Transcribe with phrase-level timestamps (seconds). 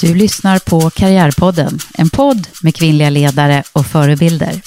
[0.00, 4.60] Du lyssnar på Karriärpodden, en podd med kvinnliga ledare och förebilder.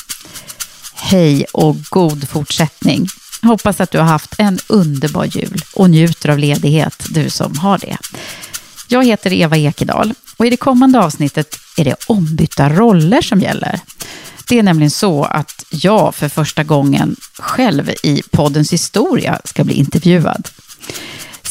[0.93, 3.07] Hej och god fortsättning.
[3.41, 7.77] Hoppas att du har haft en underbar jul och njuter av ledighet, du som har
[7.77, 7.97] det.
[8.87, 13.79] Jag heter Eva Ekedal och i det kommande avsnittet är det ombytta roller som gäller.
[14.47, 19.73] Det är nämligen så att jag för första gången själv i poddens historia ska bli
[19.73, 20.49] intervjuad.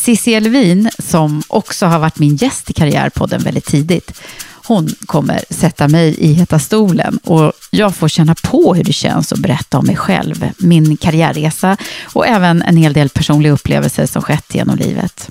[0.00, 4.20] Cissi Elvin, som också har varit min gäst i Karriärpodden väldigt tidigt,
[4.66, 9.32] hon kommer sätta mig i heta stolen och jag får känna på hur det känns
[9.32, 14.22] att berätta om mig själv, min karriärresa och även en hel del personliga upplevelser som
[14.22, 15.28] skett genom livet.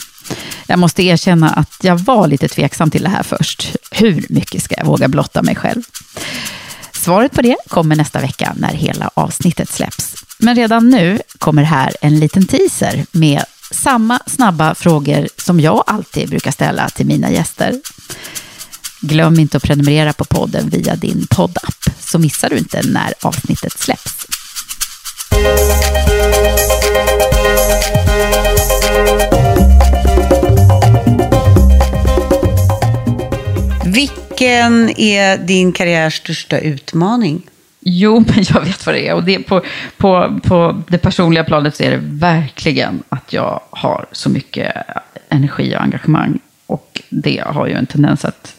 [0.68, 3.76] Jag måste erkänna att jag var lite tveksam till det här först.
[3.92, 5.82] Hur mycket ska jag våga blotta mig själv?
[6.92, 10.16] Svaret på det kommer nästa vecka när hela avsnittet släpps.
[10.38, 16.30] Men redan nu kommer här en liten teaser med samma snabba frågor som jag alltid
[16.30, 17.82] brukar ställa till mina gäster.
[19.02, 23.80] Glöm inte att prenumerera på podden via din poddapp så missar du inte när avsnittet
[23.80, 24.26] släpps.
[33.86, 37.49] Vilken är din karriärs största utmaning?
[37.80, 39.14] Jo, men jag vet vad det är.
[39.14, 39.62] Och det, på,
[39.98, 44.74] på, på det personliga planet så är det verkligen att jag har så mycket
[45.30, 46.40] energi och engagemang.
[46.66, 48.56] Och det har ju en tendens att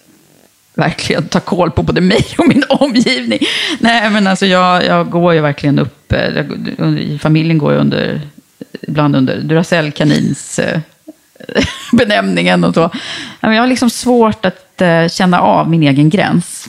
[0.74, 3.38] verkligen ta koll på både mig och min omgivning.
[3.78, 6.46] Nej, men alltså jag, jag går ju verkligen upp, eh,
[6.98, 8.20] i familjen går jag under,
[8.80, 10.80] ibland under Duracell-kanins eh,
[11.92, 12.91] benämningen och så.
[13.41, 16.68] Jag har liksom svårt att eh, känna av min egen gräns.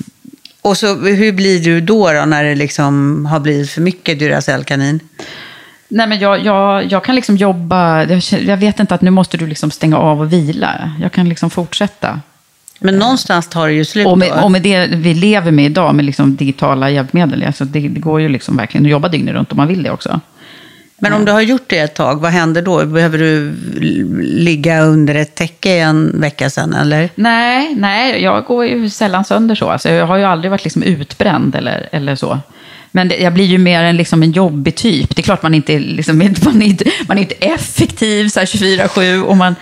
[0.61, 4.99] Och så, hur blir du då, då när det liksom har blivit för mycket Duracell-kanin?
[5.87, 9.37] Nej, men jag, jag, jag kan liksom jobba, jag, jag, vet inte att nu måste
[9.37, 10.91] du liksom stänga av och vila.
[11.01, 12.19] Jag kan liksom fortsätta.
[12.79, 15.95] Men någonstans tar det ju slut och med, och med det vi lever med idag,
[15.95, 19.51] med liksom digitala hjälpmedel, alltså det, det går ju liksom verkligen att jobba dygnet runt
[19.51, 20.19] om man vill det också.
[21.03, 22.85] Men om du har gjort det ett tag, vad händer då?
[22.85, 23.53] Behöver du
[24.22, 27.09] ligga under ett täcke en vecka sen, eller?
[27.16, 29.69] Nej, nej, jag går ju sällan sönder så.
[29.69, 32.39] Alltså, jag har ju aldrig varit liksom utbränd eller, eller så.
[32.91, 35.16] Men det, jag blir ju mer en, liksom en jobbig typ.
[35.16, 39.22] Det är klart man inte, liksom, man är inte, man är inte effektiv 24-7.
[39.22, 39.56] Och man,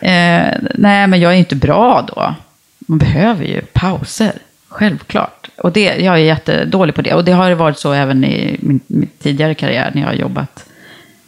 [0.00, 2.34] eh, nej, men jag är inte bra då.
[2.78, 4.32] Man behöver ju pauser,
[4.68, 5.48] självklart.
[5.56, 7.14] Och det, jag är jättedålig på det.
[7.14, 10.64] Och det har varit så även i min, min tidigare karriär när jag har jobbat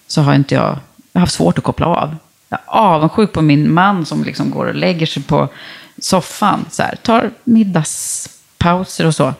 [0.06, 0.78] så har inte jag,
[1.12, 2.17] jag har haft svårt att koppla av.
[2.49, 5.49] Jag är avundsjuk på min man som liksom går och lägger sig på
[5.99, 9.34] soffan, så här, tar middagspauser och så.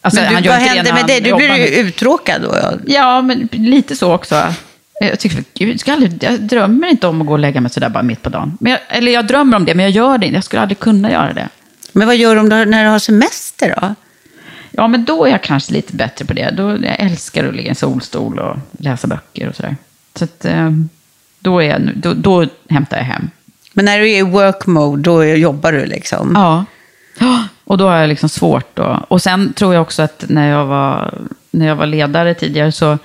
[0.00, 1.20] Alltså, men du, vad händer med dig?
[1.20, 2.56] Du blir ju uttråkad då?
[2.62, 2.72] Ja.
[2.86, 4.54] ja, men lite så också.
[5.00, 7.88] Jag, tycker, gud, jag, aldrig, jag drömmer inte om att gå och lägga mig sådär
[7.88, 8.58] bara mitt på dagen.
[8.60, 10.36] Men jag, eller jag drömmer om det, men jag gör det inte.
[10.36, 11.48] Jag skulle aldrig kunna göra det.
[11.92, 13.94] Men vad gör du om du, när du har semester då?
[14.70, 16.50] Ja, men då är jag kanske lite bättre på det.
[16.50, 19.76] Då, jag älskar att ligga i en solstol och läsa böcker och sådär.
[20.18, 20.70] Så att, eh,
[21.40, 23.30] då, är jag, då, då hämtar jag hem.
[23.72, 26.32] Men när du är i work mode, då jobbar du liksom?
[26.34, 26.64] Ja.
[27.64, 29.04] Och då har jag liksom svårt då.
[29.08, 31.14] Och sen tror jag också att när jag var,
[31.50, 32.98] när jag var ledare tidigare så,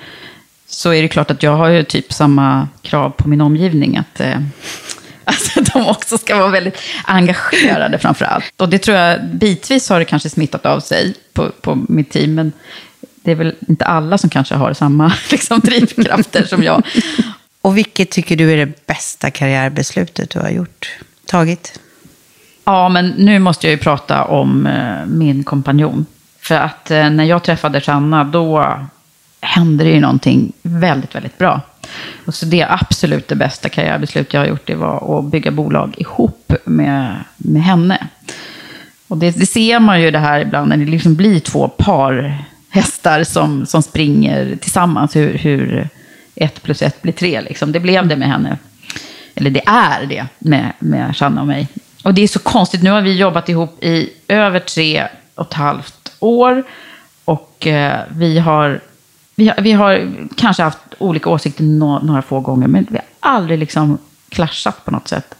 [0.67, 3.97] så är det klart att jag har ju typ samma krav på min omgivning.
[3.97, 4.39] Att, eh,
[5.23, 8.53] alltså, de också ska vara väldigt engagerade framför allt.
[8.57, 12.35] Och det tror jag, bitvis har det kanske smittat av sig på, på mitt team.
[12.35, 12.51] Men
[13.23, 16.83] det är väl inte alla som kanske har samma liksom, drivkrafter som jag.
[17.61, 21.79] Och vilket tycker du är det bästa karriärbeslutet du har gjort, tagit?
[22.65, 26.05] Ja, men nu måste jag ju prata om eh, min kompanjon.
[26.39, 28.79] För att eh, när jag träffade Sanna, då
[29.41, 31.61] hände det ju någonting väldigt, väldigt bra.
[32.25, 35.95] Och så det absolut det bästa karriärbeslut jag har gjort, det var att bygga bolag
[35.97, 38.07] ihop med, med henne.
[39.07, 42.43] Och det, det ser man ju det här ibland, när det liksom blir två par
[42.73, 45.89] hästar som, som springer tillsammans, hur, hur
[46.35, 47.41] ett plus ett blir tre.
[47.41, 47.71] Liksom.
[47.71, 48.57] Det blev det med henne.
[49.35, 51.67] Eller det är det med, med Shanna och mig.
[52.03, 55.53] Och det är så konstigt, nu har vi jobbat ihop i över tre och ett
[55.53, 56.63] halvt år.
[57.25, 58.79] Och eh, vi, har,
[59.35, 63.05] vi, har, vi har kanske haft olika åsikter no, några få gånger, men vi har
[63.35, 63.97] aldrig liksom
[64.29, 65.35] klaschat på något sätt.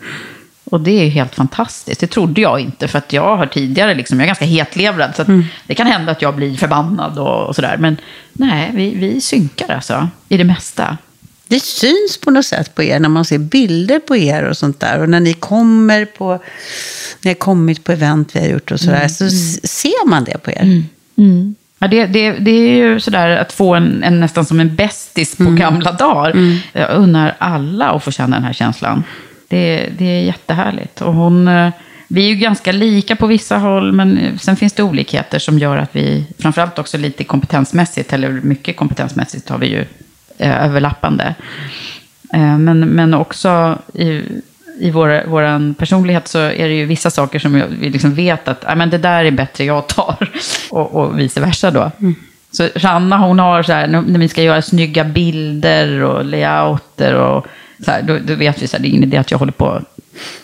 [0.73, 1.99] Och det är helt fantastiskt.
[1.99, 5.21] Det trodde jag inte, för att jag har tidigare, liksom, jag är ganska hetlevrad, så
[5.21, 5.43] mm.
[5.67, 7.77] det kan hända att jag blir förbannad och, och sådär.
[7.77, 7.97] Men
[8.33, 10.97] nej, vi, vi synkar alltså, i det mesta.
[11.47, 14.79] Det syns på något sätt på er när man ser bilder på er och sånt
[14.79, 15.01] där.
[15.01, 16.39] Och när ni kommer på, när
[17.21, 19.09] ni har kommit på event vi har gjort och sådär, mm.
[19.09, 19.29] så
[19.67, 20.61] ser man det på er.
[20.61, 20.85] Mm.
[21.17, 21.55] mm.
[21.79, 25.35] Ja, det, det, det är ju sådär att få en, en nästan som en bästis
[25.35, 25.55] på mm.
[25.55, 26.31] gamla dagar.
[26.31, 26.57] Mm.
[26.73, 29.03] Jag unnar alla att få känna den här känslan.
[29.47, 31.01] Det, det är jättehärligt.
[31.01, 31.69] Och hon, eh,
[32.07, 35.59] Vi är ju ganska lika på vissa håll, men eh, sen finns det olikheter som
[35.59, 39.85] gör att vi, framförallt också lite kompetensmässigt, eller mycket kompetensmässigt har vi ju
[40.37, 41.35] eh, överlappande.
[42.33, 44.21] Eh, men, men också i,
[44.79, 48.77] i vår, vår personlighet så är det ju vissa saker som vi liksom vet att
[48.77, 50.31] men det där är bättre jag tar.
[50.69, 51.91] Och, och vice versa då.
[51.99, 52.15] Mm.
[52.53, 57.47] Så Ranna hon har så här, när vi ska göra snygga bilder och layouter och
[57.85, 59.81] så här, då, då vet vi att det är ingen idé att jag håller på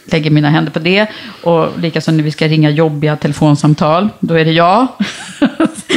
[0.05, 1.07] lägger mina händer på det.
[1.43, 4.87] Och likaså när vi ska ringa jobbiga telefonsamtal, då är det jag.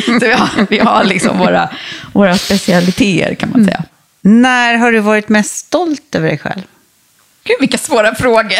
[0.06, 1.68] så vi har, vi har liksom våra,
[2.12, 3.82] våra specialiteter kan man säga.
[4.20, 6.62] När har du varit mest stolt över dig själv?
[7.44, 8.58] Gud, vilka svåra frågor.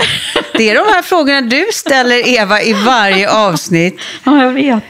[0.56, 4.00] det är de här frågorna du ställer, Eva, i varje avsnitt.
[4.24, 4.84] Ja, jag vet.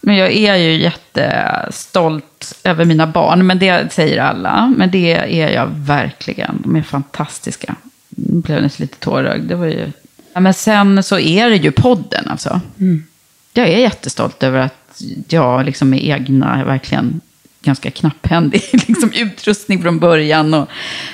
[0.00, 4.74] Men jag är ju jättestolt över mina barn, men det säger alla.
[4.76, 6.62] Men det är jag verkligen.
[6.64, 7.74] De är fantastiska.
[8.08, 9.48] Jag blev nästan lite tårögd.
[9.48, 9.92] Det var ju...
[10.32, 12.60] Ja, men sen så är det ju podden alltså.
[12.78, 13.04] Mm.
[13.52, 17.20] Jag är jättestolt över att jag liksom med egna, verkligen
[17.62, 20.54] ganska knapphändig liksom, utrustning från början.
[20.54, 20.68] Och,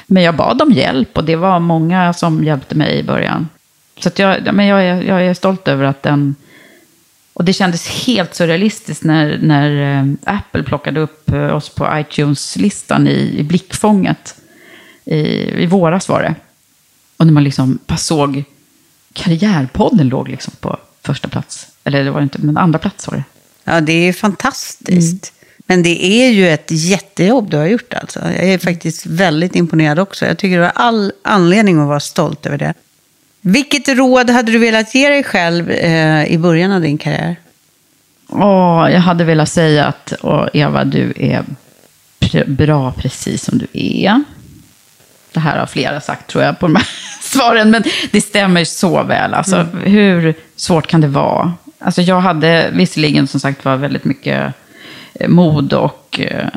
[0.07, 3.49] men jag bad om hjälp och det var många som hjälpte mig i början.
[3.99, 6.35] Så jag, men jag, är, jag är stolt över att den...
[7.35, 13.09] Och det kändes helt surrealistiskt när, när eh, Apple plockade upp eh, oss på iTunes-listan
[13.09, 14.35] i, i blickfånget.
[15.05, 15.19] I,
[15.63, 16.35] I våras var det.
[17.17, 18.45] Och när man liksom bara såg
[19.13, 21.67] Karriärpodden låg liksom på första plats.
[21.85, 23.25] Eller det var inte, men andra plats var det.
[23.65, 25.33] Ja, det är fantastiskt.
[25.33, 25.45] Mm.
[25.67, 28.21] Men det är ju ett jättejobb du har gjort alltså.
[28.21, 30.27] Jag är faktiskt väldigt imponerad också.
[30.27, 32.75] Jag tycker du har all anledning att vara stolt över det.
[33.47, 37.37] Vilket råd hade du velat ge dig själv eh, i början av din karriär?
[38.29, 41.45] Åh, jag hade velat säga att åh, Eva, du är
[42.47, 44.25] bra precis som du är.
[45.33, 46.89] Det här har flera sagt tror jag på de här
[47.23, 49.35] svaren, men det stämmer så väl.
[49.35, 49.83] Alltså, mm.
[49.83, 51.53] Hur svårt kan det vara?
[51.79, 54.55] Alltså, jag hade visserligen som sagt var väldigt mycket
[55.15, 56.49] Eh, mod och eh,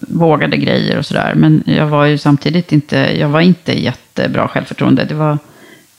[0.00, 1.34] vågade grejer och sådär.
[1.34, 5.04] Men jag var ju samtidigt inte, jag var inte jättebra självförtroende.
[5.04, 5.38] Det var,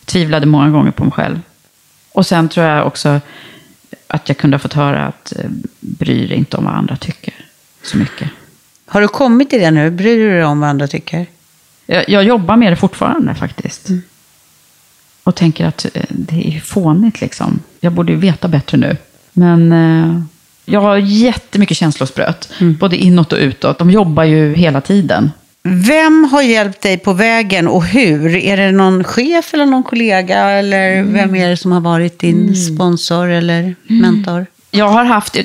[0.07, 1.39] tvivlade många gånger på mig själv.
[2.11, 3.19] Och sen tror jag också
[4.07, 5.49] att jag kunde ha fått höra att eh,
[5.79, 7.33] bry dig inte om vad andra tycker
[7.83, 8.29] så mycket.
[8.85, 9.91] Har du kommit till det nu?
[9.91, 11.25] Bryr du dig om vad andra tycker?
[11.85, 13.89] Jag, jag jobbar med det fortfarande faktiskt.
[13.89, 14.01] Mm.
[15.23, 17.59] Och tänker att eh, det är fånigt liksom.
[17.79, 18.97] Jag borde ju veta bättre nu.
[19.33, 20.21] Men eh,
[20.65, 22.77] jag har jättemycket känslospröt, mm.
[22.77, 23.79] både inåt och utåt.
[23.79, 25.31] De jobbar ju hela tiden.
[25.67, 28.35] Vem har hjälpt dig på vägen och hur?
[28.35, 30.49] Är det någon chef eller någon kollega?
[30.49, 31.13] Eller mm.
[31.13, 32.55] vem är det som har varit din mm.
[32.55, 33.75] sponsor eller mm.
[33.87, 34.45] mentor?
[34.71, 35.37] Jag har haft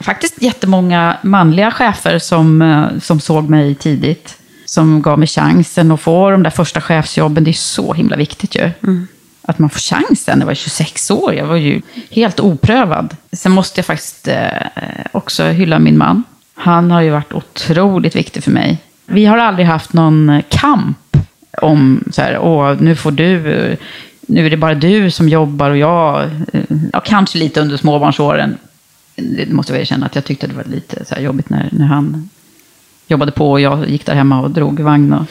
[0.00, 4.34] faktiskt jättemånga manliga chefer som, eh, som såg mig tidigt.
[4.64, 7.44] Som gav mig chansen att få de där första chefsjobben.
[7.44, 8.70] Det är så himla viktigt ju.
[8.82, 9.06] Mm
[9.48, 10.40] att man får chansen.
[10.40, 13.16] Jag var 26 år, jag var ju helt oprövad.
[13.32, 14.50] Sen måste jag faktiskt eh,
[15.12, 16.24] också hylla min man.
[16.54, 18.78] Han har ju varit otroligt viktig för mig.
[19.10, 21.16] Vi har aldrig haft någon kamp
[21.62, 23.42] om så här, åh, nu får du,
[24.20, 26.62] nu är det bara du som jobbar och jag, eh,
[26.92, 28.58] ja, kanske lite under småbarnsåren.
[29.16, 32.30] Det måste jag erkänna att jag tyckte det var lite så jobbigt när, när han
[33.06, 35.26] jobbade på och jag gick där hemma och drog vagn och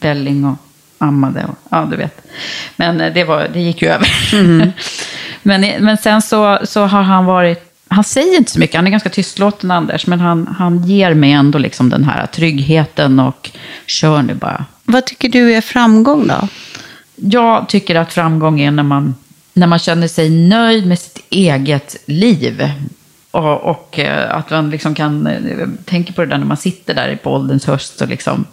[0.00, 0.56] välling och
[0.98, 1.44] ammade.
[1.44, 2.28] Och, ja, du vet.
[2.76, 4.08] Men eh, det, var, det gick ju över.
[4.32, 4.70] Mm.
[5.42, 8.90] men, men sen så, så har han varit han säger inte så mycket, han är
[8.90, 13.50] ganska tystlåten Anders, men han, han ger mig ändå liksom den här tryggheten och
[13.86, 14.64] kör nu bara.
[14.84, 16.48] Vad tycker du är framgång då?
[17.16, 19.14] Jag tycker att framgång är när man,
[19.52, 22.70] när man känner sig nöjd med sitt eget liv.
[23.30, 26.94] Och, och eh, att man liksom kan, eh, tänka på det där när man sitter
[26.94, 28.44] där på ålderns höst och liksom,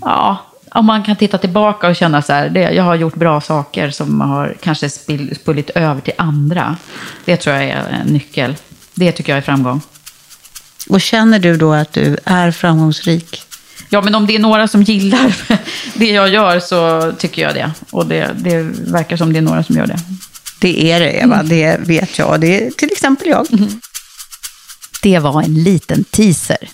[0.00, 3.40] ja, om man kan titta tillbaka och känna så här, det, jag har gjort bra
[3.40, 4.88] saker som har kanske
[5.34, 6.76] spullit över till andra.
[7.24, 8.56] Det tror jag är en nyckel.
[8.94, 9.80] Det tycker jag är framgång.
[10.88, 13.42] Och känner du då att du är framgångsrik?
[13.88, 15.36] Ja, men om det är några som gillar
[15.94, 17.70] det jag gör så tycker jag det.
[17.90, 19.98] Och det, det verkar som det är några som gör det.
[20.60, 21.34] Det är det, Eva.
[21.34, 21.48] Mm.
[21.48, 22.40] Det vet jag.
[22.40, 23.52] Det är till exempel jag.
[23.52, 23.80] Mm.
[25.02, 26.68] Det var en liten teaser.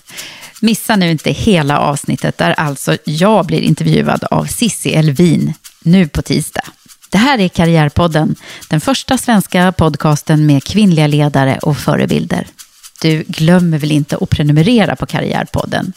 [0.63, 6.21] Missa nu inte hela avsnittet där alltså jag blir intervjuad av Sissi Elvin nu på
[6.21, 6.63] tisdag.
[7.09, 8.35] Det här är Karriärpodden,
[8.69, 12.47] den första svenska podcasten med kvinnliga ledare och förebilder.
[13.01, 15.93] Du glömmer väl inte att prenumerera på Karriärpodden?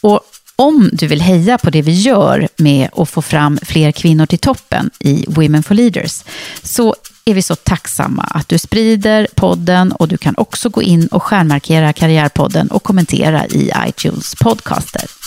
[0.00, 0.20] Och
[0.56, 4.38] om du vill heja på det vi gör med att få fram fler kvinnor till
[4.38, 6.24] toppen i Women for Leaders
[6.62, 6.94] så
[7.30, 11.22] är vi så tacksamma att du sprider podden och du kan också gå in och
[11.22, 15.25] stjärnmarkera Karriärpodden och kommentera i iTunes podcaster.